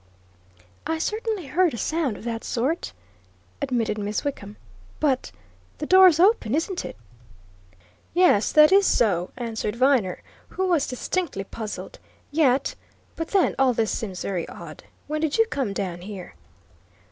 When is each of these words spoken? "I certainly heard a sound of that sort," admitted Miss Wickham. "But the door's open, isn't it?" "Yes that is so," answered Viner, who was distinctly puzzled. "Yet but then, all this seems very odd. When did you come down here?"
"I 0.87 0.97
certainly 0.97 1.45
heard 1.45 1.75
a 1.75 1.77
sound 1.77 2.17
of 2.17 2.23
that 2.23 2.43
sort," 2.43 2.91
admitted 3.61 3.99
Miss 3.99 4.23
Wickham. 4.23 4.57
"But 4.99 5.31
the 5.77 5.85
door's 5.85 6.19
open, 6.19 6.55
isn't 6.55 6.83
it?" 6.83 6.95
"Yes 8.15 8.51
that 8.51 8.71
is 8.71 8.87
so," 8.87 9.29
answered 9.37 9.75
Viner, 9.75 10.23
who 10.47 10.67
was 10.67 10.87
distinctly 10.87 11.43
puzzled. 11.43 11.99
"Yet 12.31 12.73
but 13.15 13.27
then, 13.27 13.53
all 13.59 13.73
this 13.75 13.91
seems 13.91 14.23
very 14.23 14.49
odd. 14.49 14.83
When 15.05 15.21
did 15.21 15.37
you 15.37 15.45
come 15.45 15.71
down 15.71 16.01
here?" 16.01 16.33